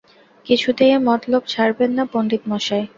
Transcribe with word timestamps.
কিছুতেই 0.45 0.91
এ 0.91 1.07
মতলব 1.07 1.43
ছাড়বেন 1.47 1.91
না 1.97 2.03
পণ্ডিতমশায়? 2.11 2.85